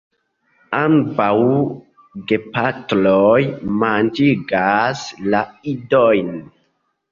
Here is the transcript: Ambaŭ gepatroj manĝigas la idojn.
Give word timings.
Ambaŭ 0.77 1.33
gepatroj 2.31 3.37
manĝigas 3.83 5.07
la 5.31 5.45
idojn. 5.77 6.37